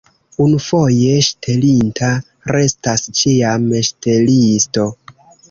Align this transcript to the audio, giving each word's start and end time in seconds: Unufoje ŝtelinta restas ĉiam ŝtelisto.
Unufoje 0.43 1.11
ŝtelinta 1.27 2.09
restas 2.55 3.05
ĉiam 3.21 3.69
ŝtelisto. 3.91 4.89